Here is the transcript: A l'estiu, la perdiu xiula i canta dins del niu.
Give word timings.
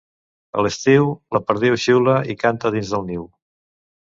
A 0.61 0.63
l'estiu, 0.65 1.09
la 1.37 1.41
perdiu 1.51 1.77
xiula 1.83 2.17
i 2.35 2.37
canta 2.45 2.73
dins 2.79 2.95
del 2.97 3.07
niu. 3.13 3.29